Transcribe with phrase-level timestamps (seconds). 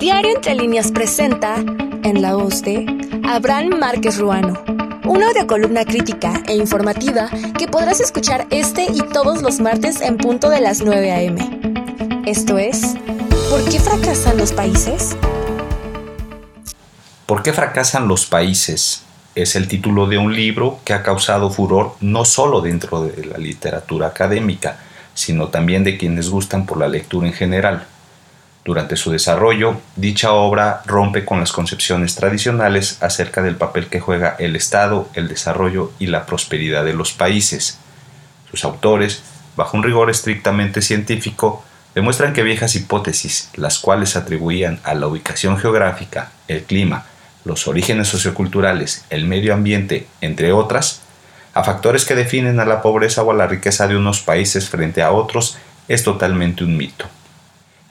[0.00, 2.86] Diario Entre Líneas presenta, en la voz de
[3.22, 4.54] Abraham Márquez Ruano,
[5.04, 10.48] una audiocolumna crítica e informativa que podrás escuchar este y todos los martes en punto
[10.48, 12.22] de las 9 a.m.
[12.24, 12.94] Esto es,
[13.50, 15.14] ¿por qué fracasan los países?
[17.26, 19.02] ¿Por qué fracasan los países?
[19.34, 23.36] Es el título de un libro que ha causado furor no solo dentro de la
[23.36, 24.78] literatura académica,
[25.12, 27.86] sino también de quienes gustan por la lectura en general.
[28.70, 34.36] Durante su desarrollo, dicha obra rompe con las concepciones tradicionales acerca del papel que juega
[34.38, 37.80] el Estado, el desarrollo y la prosperidad de los países.
[38.48, 39.24] Sus autores,
[39.56, 41.64] bajo un rigor estrictamente científico,
[41.96, 47.06] demuestran que viejas hipótesis, las cuales atribuían a la ubicación geográfica, el clima,
[47.44, 51.00] los orígenes socioculturales, el medio ambiente, entre otras,
[51.54, 55.02] a factores que definen a la pobreza o a la riqueza de unos países frente
[55.02, 55.58] a otros,
[55.88, 57.06] es totalmente un mito.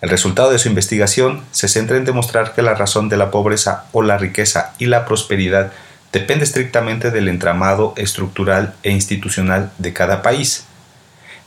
[0.01, 3.85] El resultado de su investigación se centra en demostrar que la razón de la pobreza
[3.91, 5.71] o la riqueza y la prosperidad
[6.13, 10.65] depende estrictamente del entramado estructural e institucional de cada país.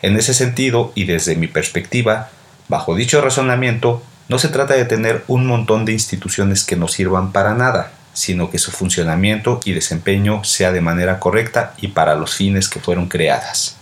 [0.02, 2.28] En ese sentido, y desde mi perspectiva,
[2.68, 7.32] bajo dicho razonamiento, no se trata de tener un montón de instituciones que no sirvan
[7.32, 12.34] para nada, sino que su funcionamiento y desempeño sea de manera correcta y para los
[12.34, 13.76] fines que fueron creadas.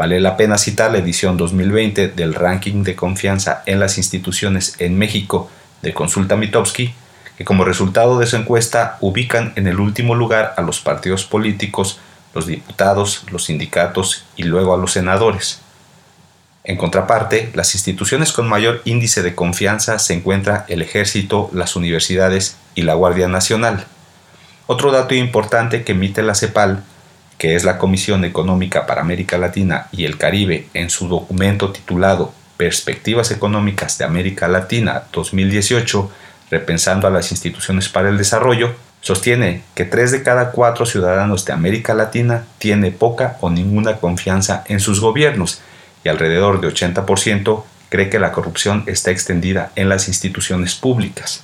[0.00, 4.96] Vale la pena citar la edición 2020 del ranking de confianza en las instituciones en
[4.96, 5.50] México
[5.82, 6.94] de Consulta Mitowski,
[7.36, 12.00] que como resultado de su encuesta ubican en el último lugar a los partidos políticos,
[12.34, 15.60] los diputados, los sindicatos y luego a los senadores.
[16.64, 22.56] En contraparte, las instituciones con mayor índice de confianza se encuentran el ejército, las universidades
[22.74, 23.84] y la Guardia Nacional.
[24.66, 26.84] Otro dato importante que emite la CEPAL
[27.40, 32.34] que es la Comisión Económica para América Latina y el Caribe, en su documento titulado
[32.58, 36.10] Perspectivas Económicas de América Latina 2018,
[36.50, 41.54] repensando a las instituciones para el desarrollo, sostiene que tres de cada cuatro ciudadanos de
[41.54, 45.62] América Latina tiene poca o ninguna confianza en sus gobiernos
[46.04, 51.42] y alrededor de 80% cree que la corrupción está extendida en las instituciones públicas.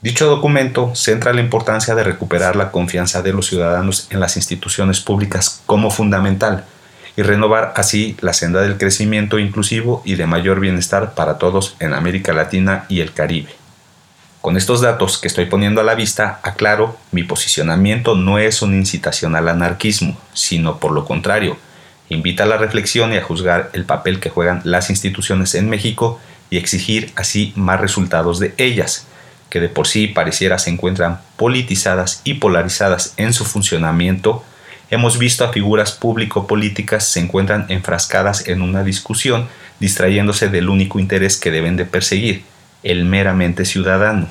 [0.00, 5.00] Dicho documento centra la importancia de recuperar la confianza de los ciudadanos en las instituciones
[5.00, 6.64] públicas como fundamental
[7.16, 11.94] y renovar así la senda del crecimiento inclusivo y de mayor bienestar para todos en
[11.94, 13.50] América Latina y el Caribe.
[14.40, 18.76] Con estos datos que estoy poniendo a la vista, aclaro, mi posicionamiento no es una
[18.76, 21.56] incitación al anarquismo, sino por lo contrario,
[22.08, 26.20] invita a la reflexión y a juzgar el papel que juegan las instituciones en México
[26.50, 29.07] y exigir así más resultados de ellas,
[29.50, 34.44] que de por sí pareciera se encuentran politizadas y polarizadas en su funcionamiento,
[34.90, 39.48] hemos visto a figuras público-políticas se encuentran enfrascadas en una discusión
[39.80, 42.44] distrayéndose del único interés que deben de perseguir,
[42.82, 44.28] el meramente ciudadano.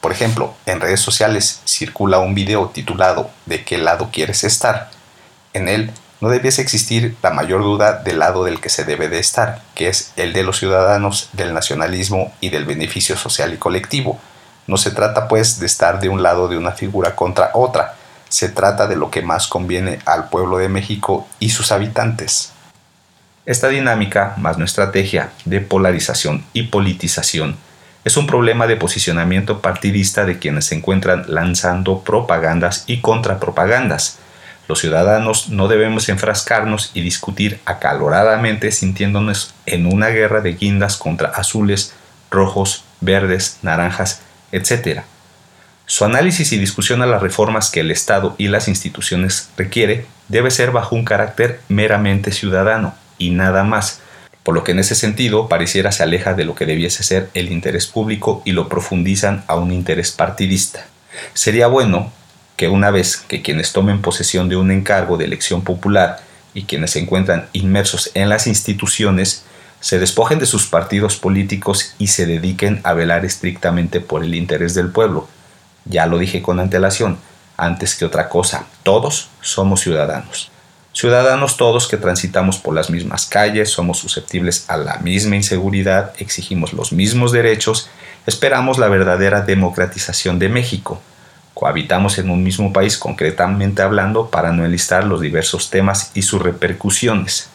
[0.00, 4.90] Por ejemplo, en redes sociales circula un video titulado ¿De qué lado quieres estar?
[5.52, 5.90] En él
[6.20, 9.88] no debiese existir la mayor duda del lado del que se debe de estar, que
[9.88, 14.18] es el de los ciudadanos, del nacionalismo y del beneficio social y colectivo.
[14.66, 17.94] No se trata pues de estar de un lado de una figura contra otra,
[18.28, 22.52] se trata de lo que más conviene al pueblo de México y sus habitantes.
[23.46, 27.56] Esta dinámica, más no estrategia de polarización y politización,
[28.04, 34.18] es un problema de posicionamiento partidista de quienes se encuentran lanzando propagandas y contrapropagandas,
[34.68, 41.30] los ciudadanos no debemos enfrascarnos y discutir acaloradamente sintiéndonos en una guerra de guindas contra
[41.30, 41.94] azules,
[42.30, 44.20] rojos, verdes, naranjas,
[44.52, 45.00] etc.
[45.86, 50.50] Su análisis y discusión a las reformas que el Estado y las instituciones requiere debe
[50.50, 54.02] ser bajo un carácter meramente ciudadano y nada más,
[54.42, 57.50] por lo que en ese sentido pareciera se aleja de lo que debiese ser el
[57.50, 60.86] interés público y lo profundizan a un interés partidista.
[61.32, 62.12] Sería bueno
[62.58, 66.18] que una vez que quienes tomen posesión de un encargo de elección popular
[66.54, 69.44] y quienes se encuentran inmersos en las instituciones
[69.78, 74.74] se despojen de sus partidos políticos y se dediquen a velar estrictamente por el interés
[74.74, 75.28] del pueblo.
[75.84, 77.18] Ya lo dije con antelación,
[77.56, 80.50] antes que otra cosa, todos somos ciudadanos.
[80.92, 86.72] Ciudadanos todos que transitamos por las mismas calles, somos susceptibles a la misma inseguridad, exigimos
[86.72, 87.88] los mismos derechos,
[88.26, 91.00] esperamos la verdadera democratización de México,
[91.58, 96.40] cohabitamos en un mismo país concretamente hablando para no enlistar los diversos temas y sus
[96.40, 97.50] repercusiones.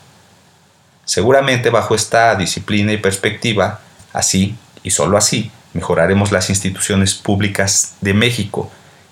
[1.05, 3.79] Seguramente bajo esta disciplina y perspectiva,
[4.11, 8.69] así y sólo así, mejoraremos las instituciones públicas de México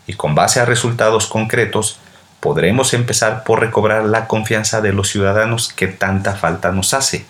[0.07, 1.97] y con base a resultados concretos
[2.41, 7.25] podremos empezar por recobrar la confianza de los ciudadanos que tanta falta nos hace.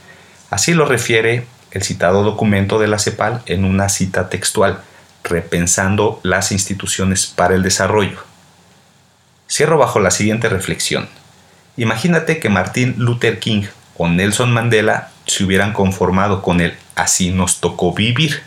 [0.50, 4.82] Así lo refiere el citado documento de la CEPAL en una cita textual,
[5.24, 8.24] repensando las instituciones para el desarrollo.
[9.50, 11.10] Cierro bajo la siguiente reflexión.
[11.78, 13.64] Imagínate que Martin Luther King
[13.98, 18.42] o Nelson Mandela se hubieran conformado con el así nos tocó vivir.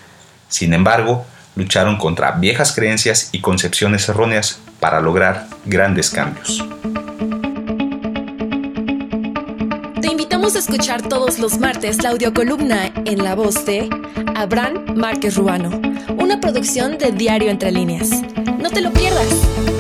[0.49, 1.27] Sin embargo,
[1.57, 6.65] lucharon contra viejas creencias y concepciones erróneas para lograr grandes cambios.
[10.45, 13.89] Invitamos a escuchar todos los martes la audiocolumna en la voz de
[14.35, 15.71] Abraham Márquez Ruano,
[16.19, 18.11] una producción de Diario Entre Líneas.
[18.59, 19.74] No te lo pierdas.